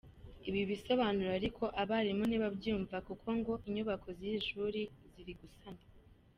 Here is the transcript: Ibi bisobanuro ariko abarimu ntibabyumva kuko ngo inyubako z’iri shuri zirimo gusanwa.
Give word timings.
Ibi 0.47 0.61
bisobanuro 0.69 1.31
ariko 1.39 1.63
abarimu 1.81 2.23
ntibabyumva 2.27 2.95
kuko 3.07 3.27
ngo 3.37 3.53
inyubako 3.67 4.07
z’iri 4.17 4.39
shuri 4.47 4.81
zirimo 5.13 5.39
gusanwa. 5.43 5.83